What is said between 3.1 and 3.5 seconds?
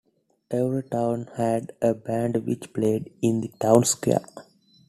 in the